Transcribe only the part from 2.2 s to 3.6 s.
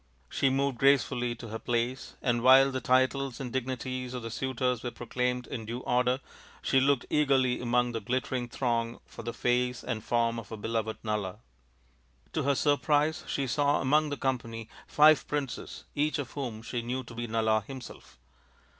and while the titles and